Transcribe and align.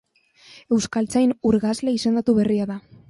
Euskaltzain 0.77 1.35
urgazle 1.51 1.95
izendatu 2.01 2.37
berria 2.41 2.67
da. 2.73 2.81